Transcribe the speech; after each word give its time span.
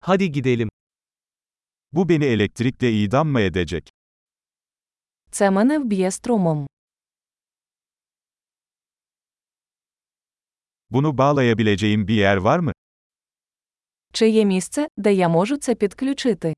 Hadi 0.00 0.32
gidelim. 0.32 0.68
Bu 1.92 2.08
beni 2.08 2.24
elektrikle 2.24 2.92
idam 2.92 3.28
mı 3.28 3.40
edecek? 3.40 3.88
Це 5.30 5.50
мене 5.50 5.78
вб'є 5.78 6.10
струмом. 6.10 6.66
Bunu 10.90 11.18
bağlayabileceğim 11.18 12.08
bir 12.08 12.14
yer 12.14 12.36
var 12.36 12.58
mı? 12.58 12.72
Чи 14.12 14.28
є 14.28 14.44
місце, 14.44 14.88
де 14.96 15.12
я 15.14 15.28
можу 15.28 15.56
це 15.56 15.74
підключити? 15.74 16.54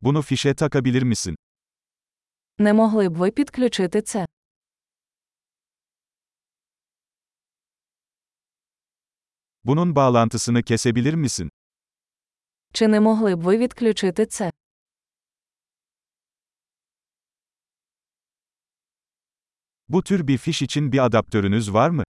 Bunu 0.00 0.22
fişe 0.22 0.54
takabilir 0.54 1.02
misin? 1.02 1.34
Не 2.58 2.72
могли 2.72 3.08
б 3.08 3.14
ви 3.16 3.30
підключити 3.30 4.02
це? 4.02 4.26
Bunun 9.70 9.94
bağlantısını 9.96 10.62
kesebilir 10.62 11.14
misin? 11.14 11.50
Чи 12.72 12.88
не 12.88 13.00
могли 13.00 13.36
б 13.36 13.40
ви 13.42 13.58
відключити 13.58 14.26
це? 14.26 14.50
Bu 19.88 20.02
tür 20.02 20.26
bir 20.26 20.38
fiş 20.38 20.62
için 20.62 20.92
bir 20.92 20.98
adaptörünüz 20.98 21.72
var 21.74 21.90
mı? 21.90 22.04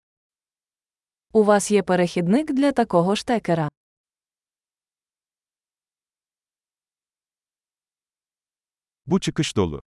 У 1.33 1.43
вас 1.43 1.71
є 1.71 1.83
перехідник 1.83 2.53
для 2.53 2.71
такого 2.71 3.15
штекера. 3.15 3.69
Bu 9.05 9.19
çıkış 9.19 9.55
dolu. 9.55 9.81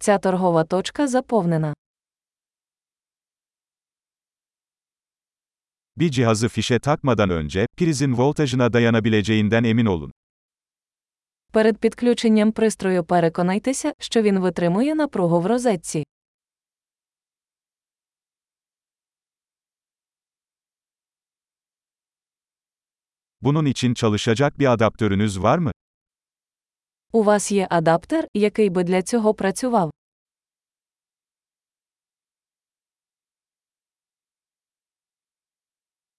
Ця 0.00 0.18
торгова 0.18 0.64
точка 0.64 1.08
заповнена. 1.08 1.74
Bir 5.96 6.10
cihazı 6.10 6.48
fişe 6.48 6.78
takmadan 6.78 7.30
önce, 7.30 7.66
prizin 7.76 8.16
voltajına 8.16 8.72
dayanabileceğinden 8.72 9.64
emin 9.64 9.86
olun. 9.86 10.12
Перед 11.52 11.78
підключенням 11.78 12.52
пристрою 12.52 13.04
переконайтеся, 13.04 13.92
що 14.00 14.22
він 14.22 14.38
витримує 14.38 14.94
напругу 14.94 15.40
в 15.40 15.46
розетці. 15.46 16.04
Bunun 23.40 23.66
için 23.66 23.94
çalışacak 23.94 24.58
bir 24.58 24.66
adaptörünüz 24.66 25.42
var 25.42 25.58
mı? 25.58 25.70
У 27.12 27.22
вас 27.22 27.52
є 27.52 27.66
адаптер, 27.70 28.26
який 28.34 28.70
би 28.70 28.84
для 28.84 29.02
цього 29.02 29.34
працював. 29.34 29.90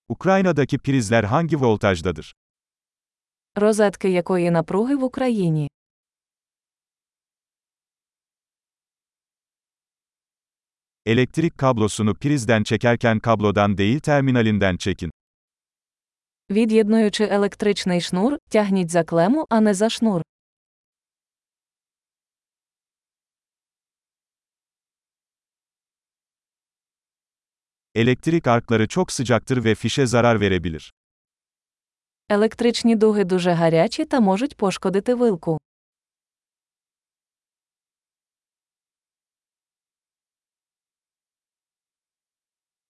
Ukrayna'daki 0.10 0.78
prizler 0.78 1.24
hangi 1.24 1.58
voltajdadır? 1.58 2.36
Розетки 3.56 4.10
якої 4.10 4.52
напруги 4.52 4.96
в 4.96 5.04
Україні. 5.04 5.70
Elektrik 11.06 11.58
kablosunu 11.58 12.16
prizden 12.16 12.64
çekerken 12.64 13.20
kablodan 13.20 13.78
değil 13.78 14.00
terminalinden 14.00 14.78
çekin. 14.78 15.12
Від'єднуючи 16.50 17.24
електричний 17.24 18.02
шнур, 18.02 18.38
тягніть 18.50 18.90
за 18.92 19.04
клему, 19.04 19.46
а 19.50 19.62
не 19.62 19.74
за 19.74 19.90
шнур. 19.90 20.22
Elektrik 27.95 28.47
arkları 28.47 28.89
çok 28.89 29.13
sıcaktır 29.13 29.65
ve 29.65 29.75
fişe 29.75 30.07
zarar 30.07 30.41
verebilir. 30.41 30.93
Електричні 32.31 32.97
дуги 32.97 33.25
дуже 33.25 33.53
гарячі 33.53 34.05
та 34.05 34.21
можуть 34.21 34.57
пошкодити 34.57 35.15
вилку. 35.15 35.59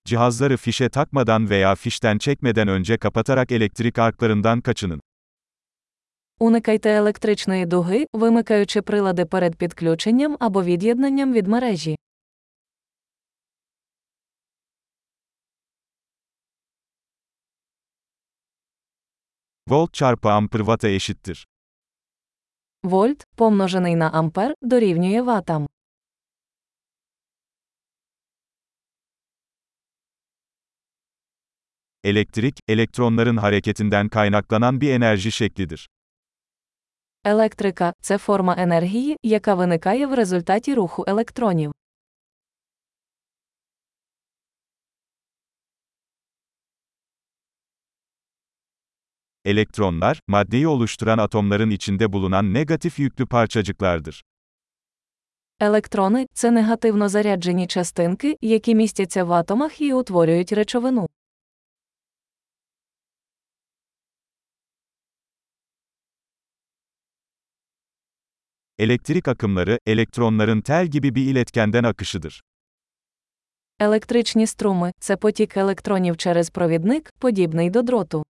Cihazları 0.04 0.56
fişe 0.56 0.88
takmadan 0.88 1.50
veya 1.50 1.75
fişten 1.75 2.19
çekmeden 2.19 2.69
önce 2.69 2.98
kapatarak 2.98 3.53
elektrik 3.53 3.98
arklarından 3.98 4.60
kaçının. 4.60 5.00
Уникайте 6.38 6.91
електричної 6.91 7.66
дуги, 7.66 8.06
вимикаючи 8.15 8.81
прилади 8.81 9.25
перед 9.25 9.56
підключенням 9.56 10.37
або 10.41 10.65
від'єднанням 10.65 11.32
від 11.32 11.47
мережі. 11.47 11.97
Volt 19.69 19.94
çarpı 19.94 20.31
amper 20.31 20.59
watt'a 20.59 20.88
eşittir. 20.88 21.47
Вольт, 22.82 23.25
помножений 23.37 23.97
на 23.97 24.09
ампер, 24.10 24.54
дорівнює 24.62 25.22
ватам. 25.22 25.69
Elektrik, 32.04 32.60
elektronların 32.69 33.37
hareketinden 33.37 34.09
kaynaklanan 34.09 34.81
bir 34.81 34.91
enerji 34.94 35.32
şeklidir. 35.32 35.88
Електрика 37.25 37.93
це 38.00 38.19
форма 38.19 38.54
енергії, 38.59 39.16
яка 39.22 39.54
виникає 39.54 40.06
в 40.06 40.15
результаті 40.15 40.75
руху 40.75 41.04
електронів. 41.09 41.72
Elektronlar, 49.44 50.21
maddeyi 50.28 50.69
oluşturan 50.69 51.19
atomların 51.19 51.71
içinde 51.71 52.12
bulunan 52.12 52.54
negatif 52.54 52.98
yüklü 52.98 53.26
parçacıklardır. 53.26 54.22
Електрони 55.60 56.26
це 56.34 56.50
негативно 56.50 57.09
заряджені 57.09 57.66
частинки, 57.66 58.37
які 58.41 58.75
містяться 58.75 59.25
в 59.25 59.32
атомах 59.32 59.81
і 59.81 59.93
утворюють 59.93 60.53
речовину. 60.53 61.09
Elektrik 68.78 69.28
akımları, 69.28 69.78
elektronların 69.87 70.60
tel 70.60 70.87
gibi 70.87 71.15
bir 71.15 71.26
iletkenden 71.26 71.84
akışıdır. 71.84 72.43
Електричні 73.78 74.47
струми 74.47 74.93
це 75.00 75.16
потік 75.16 75.56
електронів 75.56 76.16
через 76.16 76.50
провідник, 76.50 77.12
подібний 77.19 77.71
до 77.71 77.82
дроту. 77.82 78.25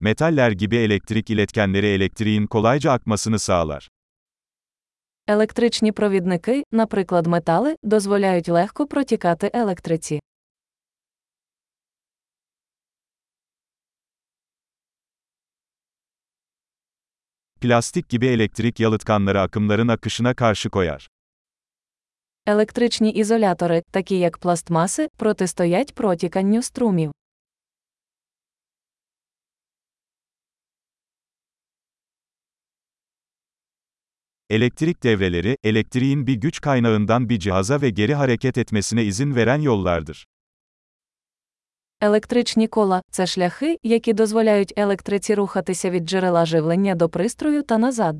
Metaller 0.00 0.50
gibi 0.50 0.76
elektrik 0.76 1.30
iletkenleri 1.30 1.86
elektriğin 1.86 2.46
kolayca 2.46 2.92
akmasını 2.92 3.38
sağlar. 3.38 3.88
Електричні 5.28 5.92
провідники, 5.92 6.64
наприклад, 6.72 7.26
метали, 7.26 7.76
дозволяють 7.82 8.48
легко 8.48 8.86
протікати 8.86 9.50
електриці. 9.54 10.20
Plastik 17.60 18.08
gibi 18.08 18.26
elektrik 18.26 18.80
yalıtkanları 18.80 19.40
akımların 19.40 19.88
akışına 19.88 20.34
karşı 20.34 20.70
koyar. 20.70 21.08
Електричні 22.46 23.10
ізолятори, 23.10 23.82
такі 23.90 24.18
як 24.18 24.38
пластмаси, 24.38 25.08
протистоять 25.16 25.94
протіканню 25.94 26.62
струмів. 26.62 27.12
Elektrik 34.49 35.03
devreleri, 35.03 35.57
elektriğin 35.63 36.27
bir 36.27 36.33
güç 36.33 36.61
kaynağından 36.61 37.29
bir 37.29 37.39
cihaza 37.39 37.81
ve 37.81 37.89
geri 37.89 38.15
hareket 38.15 38.57
etmesine 38.57 39.03
izin 39.03 39.35
veren 39.35 39.61
yollardır. 39.61 40.25
Електричні 42.01 42.67
кола 42.67 43.01
це 43.11 43.27
шляхи, 43.27 43.77
які 43.83 44.13
дозволяють 44.13 44.73
електриці 44.77 45.35
рухатися 45.35 45.89
від 45.89 46.09
джерела 46.09 46.45
живлення 46.45 46.95
до 46.95 47.09
пристрою 47.09 47.63
та 47.63 47.77
назад. 47.77 48.15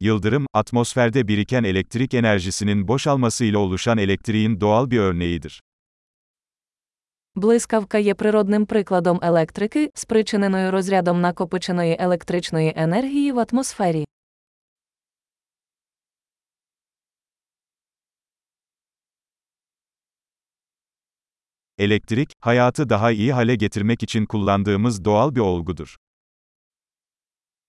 Yıldırım, 0.00 0.46
atmosferde 0.52 1.28
biriken 1.28 1.64
elektrik 1.64 2.14
enerjisinin 2.14 2.88
boşalmasıyla 2.88 3.58
oluşan 3.58 3.98
elektriğin 3.98 4.60
doğal 4.60 4.90
bir 4.90 4.98
örneğidir. 4.98 5.62
Блискавка 7.35 7.97
є 7.97 8.13
природним 8.13 8.65
прикладом 8.65 9.19
електрики, 9.23 9.91
спричиненою 9.93 10.71
розрядом 10.71 11.21
накопиченої 11.21 11.97
електричної 11.99 12.73
енергії 12.75 13.31
в 13.31 13.39
атмосфері. 13.39 14.05
Elektrik, 21.77 22.33
hayatı 22.39 22.89
daha 22.89 23.11
iyi 23.11 23.33
hale 23.33 23.55
getirmek 23.55 24.03
için 24.03 24.25
kullandığımız 24.25 25.05
doğal 25.05 25.35
bir 25.35 25.39
olgudur. 25.39 25.95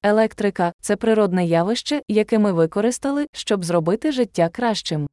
Електрика 0.02 0.72
це 0.80 0.96
природне 0.96 1.46
явище, 1.46 2.02
яке 2.08 2.38
ми 2.38 2.52
використали, 2.52 3.26
щоб 3.32 3.64
зробити 3.64 4.12
життя 4.12 4.48
кращим. 4.48 5.06